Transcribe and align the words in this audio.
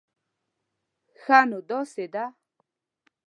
ښه، 1.21 1.39
نو 1.49 1.57
داسې 1.69 2.05
ده 2.13 2.25